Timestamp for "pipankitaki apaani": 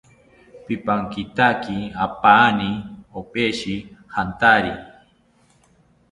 0.65-2.69